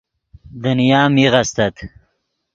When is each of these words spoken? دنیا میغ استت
دنیا 0.63 1.01
میغ 1.15 1.33
استت 1.41 1.75